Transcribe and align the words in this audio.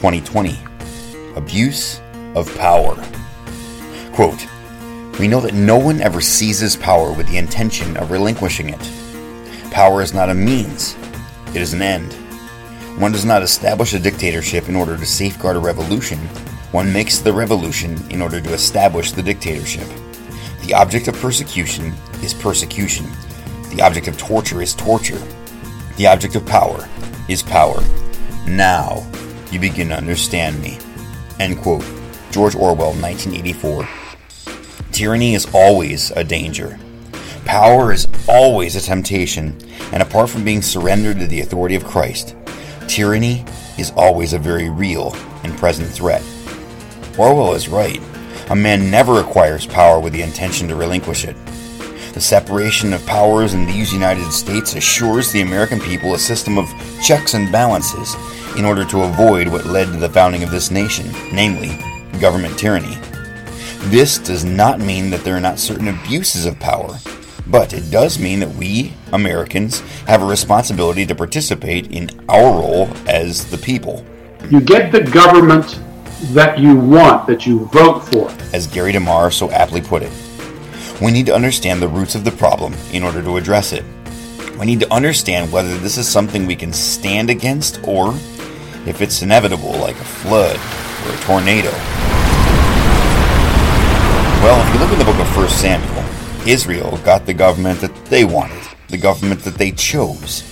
2020 0.00 0.58
Abuse 1.36 2.00
of 2.34 2.50
Power. 2.56 2.94
Quote 4.14 4.46
We 5.18 5.28
know 5.28 5.42
that 5.42 5.52
no 5.52 5.78
one 5.78 6.00
ever 6.00 6.22
seizes 6.22 6.74
power 6.74 7.12
with 7.12 7.28
the 7.28 7.36
intention 7.36 7.98
of 7.98 8.10
relinquishing 8.10 8.70
it. 8.70 8.80
Power 9.70 10.00
is 10.00 10.14
not 10.14 10.30
a 10.30 10.34
means, 10.34 10.96
it 11.48 11.60
is 11.60 11.74
an 11.74 11.82
end. 11.82 12.14
One 12.98 13.12
does 13.12 13.26
not 13.26 13.42
establish 13.42 13.92
a 13.92 13.98
dictatorship 13.98 14.70
in 14.70 14.74
order 14.74 14.96
to 14.96 15.04
safeguard 15.04 15.56
a 15.56 15.60
revolution. 15.60 16.18
One 16.72 16.90
makes 16.90 17.18
the 17.18 17.34
revolution 17.34 17.98
in 18.10 18.22
order 18.22 18.40
to 18.40 18.54
establish 18.54 19.12
the 19.12 19.22
dictatorship. 19.22 19.86
The 20.62 20.72
object 20.72 21.08
of 21.08 21.16
persecution 21.16 21.92
is 22.22 22.32
persecution. 22.32 23.04
The 23.74 23.82
object 23.82 24.08
of 24.08 24.16
torture 24.16 24.62
is 24.62 24.74
torture. 24.74 25.20
The 25.98 26.06
object 26.06 26.36
of 26.36 26.46
power 26.46 26.88
is 27.28 27.42
power. 27.42 27.82
Now 28.46 29.06
you 29.50 29.58
begin 29.60 29.88
to 29.88 29.96
understand 29.96 30.60
me. 30.60 30.78
End 31.38 31.58
quote. 31.58 31.84
George 32.30 32.54
Orwell, 32.54 32.94
1984. 32.94 33.88
Tyranny 34.92 35.34
is 35.34 35.48
always 35.52 36.10
a 36.12 36.22
danger. 36.22 36.78
Power 37.44 37.92
is 37.92 38.06
always 38.28 38.76
a 38.76 38.80
temptation, 38.80 39.56
and 39.92 40.02
apart 40.02 40.30
from 40.30 40.44
being 40.44 40.62
surrendered 40.62 41.18
to 41.18 41.26
the 41.26 41.40
authority 41.40 41.74
of 41.74 41.84
Christ, 41.84 42.36
tyranny 42.86 43.44
is 43.78 43.92
always 43.96 44.32
a 44.32 44.38
very 44.38 44.68
real 44.68 45.14
and 45.42 45.56
present 45.56 45.88
threat. 45.88 46.22
Orwell 47.18 47.54
is 47.54 47.68
right. 47.68 48.00
A 48.50 48.56
man 48.56 48.90
never 48.90 49.20
acquires 49.20 49.66
power 49.66 49.98
with 49.98 50.12
the 50.12 50.22
intention 50.22 50.68
to 50.68 50.76
relinquish 50.76 51.24
it. 51.24 51.36
The 52.14 52.20
separation 52.20 52.92
of 52.92 53.06
powers 53.06 53.54
in 53.54 53.66
these 53.66 53.92
United 53.92 54.30
States 54.32 54.74
assures 54.74 55.30
the 55.30 55.42
American 55.42 55.80
people 55.80 56.14
a 56.14 56.18
system 56.18 56.58
of 56.58 56.68
checks 57.02 57.34
and 57.34 57.50
balances 57.52 58.14
in 58.56 58.64
order 58.64 58.84
to 58.84 59.02
avoid 59.02 59.48
what 59.48 59.66
led 59.66 59.86
to 59.86 59.98
the 59.98 60.08
founding 60.08 60.42
of 60.42 60.50
this 60.50 60.70
nation, 60.70 61.10
namely, 61.32 61.78
government 62.20 62.58
tyranny. 62.58 62.96
This 63.84 64.18
does 64.18 64.44
not 64.44 64.78
mean 64.78 65.10
that 65.10 65.24
there 65.24 65.36
are 65.36 65.40
not 65.40 65.58
certain 65.58 65.88
abuses 65.88 66.46
of 66.46 66.58
power, 66.60 66.98
but 67.46 67.72
it 67.72 67.90
does 67.90 68.18
mean 68.18 68.40
that 68.40 68.54
we, 68.54 68.92
Americans, 69.12 69.80
have 70.06 70.22
a 70.22 70.26
responsibility 70.26 71.06
to 71.06 71.14
participate 71.14 71.90
in 71.90 72.10
our 72.28 72.60
role 72.60 72.88
as 73.08 73.50
the 73.50 73.58
people. 73.58 74.04
You 74.50 74.60
get 74.60 74.92
the 74.92 75.02
government 75.02 75.80
that 76.32 76.58
you 76.58 76.76
want, 76.76 77.26
that 77.26 77.46
you 77.46 77.66
vote 77.66 78.00
for. 78.00 78.30
As 78.54 78.66
Gary 78.66 78.92
DeMar 78.92 79.30
so 79.30 79.50
aptly 79.50 79.80
put 79.80 80.02
it, 80.02 80.12
we 81.00 81.10
need 81.10 81.26
to 81.26 81.34
understand 81.34 81.80
the 81.80 81.88
roots 81.88 82.14
of 82.14 82.24
the 82.24 82.30
problem 82.32 82.74
in 82.92 83.02
order 83.02 83.22
to 83.22 83.36
address 83.38 83.72
it. 83.72 83.84
We 84.58 84.66
need 84.66 84.80
to 84.80 84.92
understand 84.92 85.50
whether 85.50 85.78
this 85.78 85.96
is 85.96 86.06
something 86.06 86.46
we 86.46 86.56
can 86.56 86.72
stand 86.72 87.30
against 87.30 87.80
or 87.84 88.12
if 88.90 89.00
it's 89.00 89.22
inevitable, 89.22 89.70
like 89.78 89.94
a 89.94 90.04
flood 90.04 90.56
or 91.06 91.14
a 91.14 91.18
tornado. 91.22 91.70
Well, 94.42 94.66
if 94.66 94.74
you 94.74 94.80
look 94.80 94.92
in 94.92 94.98
the 94.98 95.04
book 95.04 95.20
of 95.20 95.36
1 95.36 95.48
Samuel, 95.48 96.04
Israel 96.46 96.98
got 97.04 97.24
the 97.24 97.32
government 97.32 97.80
that 97.80 97.94
they 98.06 98.24
wanted, 98.24 98.62
the 98.88 98.98
government 98.98 99.42
that 99.42 99.54
they 99.54 99.70
chose. 99.70 100.42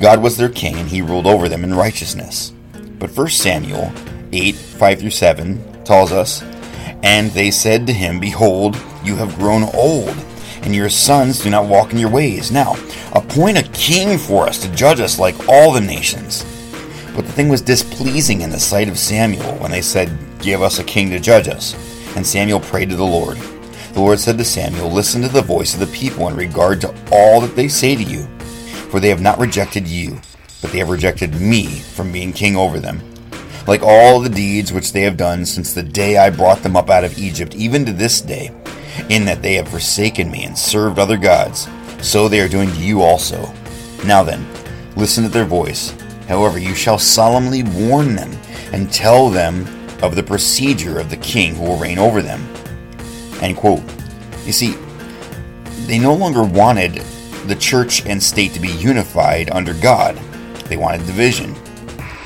God 0.00 0.22
was 0.22 0.36
their 0.36 0.48
king 0.48 0.76
and 0.76 0.88
he 0.88 1.02
ruled 1.02 1.26
over 1.26 1.48
them 1.48 1.64
in 1.64 1.74
righteousness. 1.74 2.52
But 2.98 3.10
1 3.10 3.28
Samuel 3.30 3.92
8 4.32 4.54
5 4.54 5.00
through 5.00 5.10
7 5.10 5.84
tells 5.84 6.12
us, 6.12 6.42
And 7.02 7.30
they 7.32 7.50
said 7.50 7.88
to 7.88 7.92
him, 7.92 8.20
Behold, 8.20 8.76
you 9.02 9.16
have 9.16 9.36
grown 9.36 9.64
old, 9.74 10.16
and 10.62 10.74
your 10.74 10.88
sons 10.88 11.40
do 11.40 11.50
not 11.50 11.66
walk 11.66 11.92
in 11.92 11.98
your 11.98 12.10
ways. 12.10 12.52
Now, 12.52 12.76
appoint 13.12 13.58
a 13.58 13.68
king 13.72 14.16
for 14.16 14.46
us 14.46 14.58
to 14.58 14.72
judge 14.74 15.00
us 15.00 15.18
like 15.18 15.48
all 15.48 15.72
the 15.72 15.80
nations. 15.80 16.44
But 17.14 17.26
the 17.26 17.32
thing 17.32 17.48
was 17.48 17.62
displeasing 17.62 18.40
in 18.40 18.50
the 18.50 18.58
sight 18.58 18.88
of 18.88 18.98
Samuel 18.98 19.54
when 19.58 19.70
they 19.70 19.82
said, 19.82 20.18
Give 20.40 20.62
us 20.62 20.78
a 20.78 20.84
king 20.84 21.10
to 21.10 21.20
judge 21.20 21.48
us. 21.48 21.74
And 22.16 22.26
Samuel 22.26 22.60
prayed 22.60 22.90
to 22.90 22.96
the 22.96 23.04
Lord. 23.04 23.38
The 23.92 24.00
Lord 24.00 24.18
said 24.18 24.36
to 24.38 24.44
Samuel, 24.44 24.90
Listen 24.90 25.22
to 25.22 25.28
the 25.28 25.40
voice 25.40 25.74
of 25.74 25.80
the 25.80 25.86
people 25.96 26.28
in 26.28 26.34
regard 26.34 26.80
to 26.80 26.94
all 27.12 27.40
that 27.40 27.54
they 27.54 27.68
say 27.68 27.94
to 27.94 28.02
you, 28.02 28.24
for 28.90 28.98
they 28.98 29.08
have 29.08 29.22
not 29.22 29.38
rejected 29.38 29.86
you, 29.86 30.20
but 30.60 30.72
they 30.72 30.78
have 30.78 30.90
rejected 30.90 31.40
me 31.40 31.66
from 31.66 32.10
being 32.10 32.32
king 32.32 32.56
over 32.56 32.80
them. 32.80 33.00
Like 33.66 33.82
all 33.82 34.20
the 34.20 34.28
deeds 34.28 34.72
which 34.72 34.92
they 34.92 35.02
have 35.02 35.16
done 35.16 35.46
since 35.46 35.72
the 35.72 35.82
day 35.82 36.16
I 36.16 36.30
brought 36.30 36.62
them 36.62 36.76
up 36.76 36.90
out 36.90 37.04
of 37.04 37.16
Egypt, 37.16 37.54
even 37.54 37.84
to 37.86 37.92
this 37.92 38.20
day, 38.20 38.52
in 39.08 39.24
that 39.24 39.42
they 39.42 39.54
have 39.54 39.68
forsaken 39.68 40.30
me 40.30 40.44
and 40.44 40.58
served 40.58 40.98
other 40.98 41.16
gods, 41.16 41.68
so 42.02 42.28
they 42.28 42.40
are 42.40 42.48
doing 42.48 42.70
to 42.70 42.80
you 42.80 43.02
also. 43.02 43.52
Now 44.04 44.22
then, 44.22 44.46
listen 44.96 45.22
to 45.22 45.30
their 45.30 45.44
voice. 45.44 45.94
However, 46.28 46.58
you 46.58 46.74
shall 46.74 46.98
solemnly 46.98 47.62
warn 47.62 48.16
them 48.16 48.32
and 48.72 48.92
tell 48.92 49.30
them 49.30 49.66
of 50.02 50.16
the 50.16 50.22
procedure 50.22 50.98
of 50.98 51.10
the 51.10 51.16
king 51.16 51.54
who 51.54 51.64
will 51.64 51.78
reign 51.78 51.98
over 51.98 52.22
them. 52.22 52.46
End 53.40 53.56
quote. 53.56 53.82
You 54.44 54.52
see, 54.52 54.76
they 55.86 55.98
no 55.98 56.14
longer 56.14 56.42
wanted 56.42 57.02
the 57.46 57.56
church 57.56 58.06
and 58.06 58.22
state 58.22 58.52
to 58.52 58.60
be 58.60 58.72
unified 58.72 59.50
under 59.50 59.74
God. 59.74 60.16
They 60.66 60.76
wanted 60.76 61.06
division. 61.06 61.54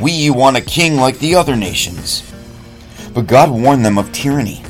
We 0.00 0.30
want 0.30 0.56
a 0.56 0.62
king 0.62 0.96
like 0.96 1.18
the 1.18 1.34
other 1.34 1.54
nations. 1.54 2.30
But 3.12 3.26
God 3.26 3.50
warned 3.50 3.84
them 3.84 3.98
of 3.98 4.10
tyranny, 4.12 4.62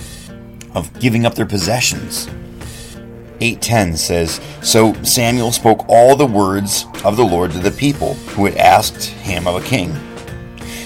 of 0.74 0.92
giving 0.98 1.24
up 1.24 1.34
their 1.34 1.46
possessions. 1.46 2.28
8:10 3.42 3.96
says, 3.96 4.40
"So 4.62 4.94
Samuel 5.02 5.50
spoke 5.50 5.84
all 5.88 6.14
the 6.14 6.26
words 6.26 6.86
of 7.04 7.16
the 7.16 7.24
Lord 7.24 7.50
to 7.52 7.58
the 7.58 7.70
people 7.70 8.14
who 8.34 8.44
had 8.44 8.56
asked 8.56 9.04
him 9.04 9.46
of 9.46 9.56
a 9.56 9.66
king. 9.66 9.94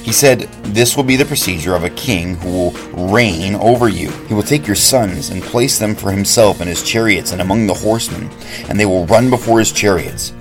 He 0.02 0.12
said, 0.12 0.48
This 0.62 0.96
will 0.96 1.04
be 1.04 1.16
the 1.16 1.24
procedure 1.24 1.74
of 1.74 1.84
a 1.84 1.90
king 1.90 2.36
who 2.36 2.50
will 2.50 3.10
reign 3.10 3.56
over 3.56 3.88
you. 3.88 4.10
He 4.28 4.34
will 4.34 4.42
take 4.42 4.66
your 4.66 4.76
sons 4.76 5.30
and 5.30 5.42
place 5.42 5.78
them 5.78 5.94
for 5.94 6.10
himself 6.12 6.60
in 6.60 6.68
his 6.68 6.82
chariots 6.82 7.32
and 7.32 7.40
among 7.40 7.66
the 7.66 7.74
horsemen, 7.74 8.30
and 8.68 8.78
they 8.78 8.86
will 8.86 9.06
run 9.06 9.30
before 9.30 9.58
his 9.58 9.72
chariots. 9.72 10.32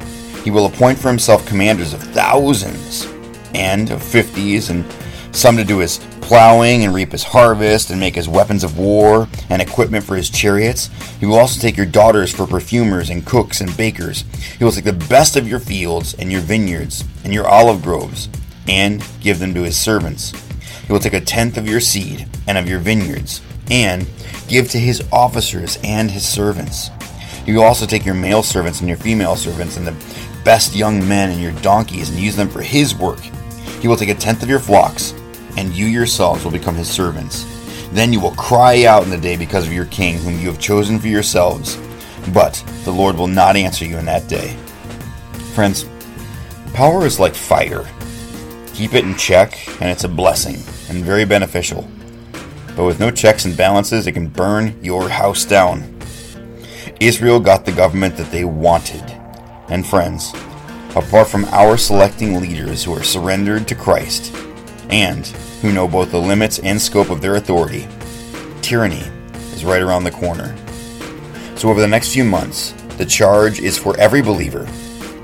He 0.43 0.51
will 0.51 0.67
appoint 0.67 0.99
for 0.99 1.07
himself 1.07 1.47
commanders 1.47 1.93
of 1.93 2.03
thousands 2.03 3.07
and 3.55 3.89
of 3.89 4.03
fifties, 4.03 4.69
and 4.69 4.85
some 5.31 5.57
to 5.57 5.63
do 5.63 5.79
his 5.79 5.97
plowing 6.25 6.83
and 6.83 6.93
reap 6.93 7.11
his 7.11 7.23
harvest 7.23 7.91
and 7.91 7.99
make 7.99 8.15
his 8.15 8.27
weapons 8.27 8.63
of 8.63 8.79
war 8.79 9.27
and 9.49 9.61
equipment 9.61 10.03
for 10.03 10.15
his 10.15 10.29
chariots. 10.29 10.89
He 11.19 11.25
will 11.25 11.37
also 11.37 11.61
take 11.61 11.77
your 11.77 11.85
daughters 11.85 12.33
for 12.33 12.47
perfumers 12.47 13.11
and 13.11 13.25
cooks 13.25 13.61
and 13.61 13.77
bakers. 13.77 14.23
He 14.57 14.63
will 14.63 14.71
take 14.71 14.85
the 14.85 14.93
best 14.93 15.35
of 15.35 15.47
your 15.47 15.59
fields 15.59 16.15
and 16.15 16.31
your 16.31 16.41
vineyards 16.41 17.03
and 17.23 17.31
your 17.31 17.47
olive 17.47 17.83
groves 17.83 18.27
and 18.67 19.07
give 19.21 19.37
them 19.37 19.53
to 19.53 19.63
his 19.63 19.77
servants. 19.77 20.33
He 20.85 20.91
will 20.91 20.99
take 20.99 21.13
a 21.13 21.21
tenth 21.21 21.57
of 21.57 21.67
your 21.67 21.79
seed 21.79 22.27
and 22.47 22.57
of 22.57 22.67
your 22.67 22.79
vineyards, 22.79 23.41
and 23.71 24.07
give 24.47 24.69
to 24.69 24.79
his 24.79 25.03
officers 25.11 25.79
and 25.83 26.11
his 26.11 26.27
servants. 26.27 26.89
He 27.45 27.53
will 27.53 27.63
also 27.63 27.85
take 27.85 28.05
your 28.05 28.15
male 28.15 28.43
servants 28.43 28.79
and 28.79 28.87
your 28.87 28.97
female 28.97 29.35
servants, 29.35 29.77
and 29.77 29.85
the 29.87 29.95
best 30.43 30.75
young 30.75 31.07
men 31.07 31.31
and 31.31 31.41
your 31.41 31.53
donkeys, 31.53 32.09
and 32.09 32.19
use 32.19 32.35
them 32.35 32.49
for 32.49 32.61
his 32.61 32.95
work. 32.95 33.19
He 33.81 33.87
will 33.87 33.95
take 33.95 34.09
a 34.09 34.15
tenth 34.15 34.43
of 34.43 34.49
your 34.49 34.59
flocks, 34.59 35.13
and 35.57 35.73
you 35.73 35.85
yourselves 35.85 36.43
will 36.43 36.51
become 36.51 36.75
his 36.75 36.89
servants. 36.89 37.45
Then 37.91 38.11
you 38.11 38.19
will 38.19 38.31
cry 38.31 38.85
out 38.85 39.03
in 39.03 39.09
the 39.09 39.17
day 39.17 39.37
because 39.37 39.65
of 39.65 39.73
your 39.73 39.85
king, 39.85 40.17
whom 40.17 40.39
you 40.39 40.47
have 40.47 40.59
chosen 40.59 40.99
for 40.99 41.07
yourselves. 41.07 41.77
But 42.33 42.53
the 42.83 42.91
Lord 42.91 43.17
will 43.17 43.27
not 43.27 43.55
answer 43.55 43.85
you 43.85 43.97
in 43.97 44.05
that 44.05 44.27
day. 44.27 44.55
Friends, 45.53 45.85
power 46.73 47.05
is 47.05 47.19
like 47.19 47.35
fire 47.35 47.85
Keep 48.75 48.93
it 48.93 49.05
in 49.05 49.15
check, 49.15 49.57
and 49.79 49.89
it's 49.89 50.03
a 50.03 50.09
blessing 50.09 50.55
and 50.89 51.05
very 51.05 51.23
beneficial. 51.23 51.87
But 52.75 52.83
with 52.83 52.99
no 52.99 53.09
checks 53.09 53.45
and 53.45 53.55
balances, 53.55 54.05
it 54.05 54.11
can 54.11 54.27
burn 54.27 54.77
your 54.83 55.07
house 55.07 55.45
down. 55.45 55.97
Israel 56.99 57.39
got 57.39 57.63
the 57.63 57.71
government 57.71 58.17
that 58.17 58.33
they 58.33 58.43
wanted. 58.43 59.01
And 59.69 59.87
friends, 59.87 60.33
apart 60.93 61.29
from 61.29 61.45
our 61.45 61.77
selecting 61.77 62.41
leaders 62.41 62.83
who 62.83 62.93
are 62.93 63.01
surrendered 63.01 63.65
to 63.69 63.75
Christ 63.75 64.35
and 64.89 65.25
who 65.61 65.71
know 65.71 65.87
both 65.87 66.11
the 66.11 66.19
limits 66.21 66.59
and 66.59 66.81
scope 66.81 67.09
of 67.09 67.21
their 67.21 67.35
authority, 67.35 67.87
tyranny 68.61 69.03
is 69.53 69.65
right 69.65 69.81
around 69.81 70.03
the 70.03 70.11
corner. 70.11 70.55
So, 71.55 71.69
over 71.69 71.81
the 71.81 71.87
next 71.87 72.13
few 72.13 72.23
months, 72.23 72.71
the 72.97 73.05
charge 73.05 73.59
is 73.59 73.77
for 73.77 73.97
every 73.97 74.21
believer 74.21 74.67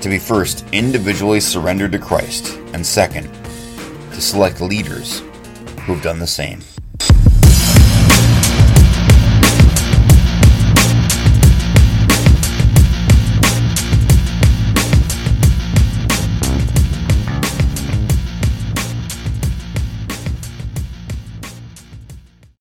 to 0.00 0.08
be 0.08 0.18
first 0.18 0.64
individually 0.72 1.40
surrendered 1.40 1.92
to 1.92 1.98
Christ, 1.98 2.58
and 2.72 2.84
second, 2.84 3.32
to 4.12 4.20
select 4.20 4.60
leaders 4.60 5.20
who 5.80 5.94
have 5.94 6.02
done 6.02 6.18
the 6.18 6.26
same. 6.26 6.60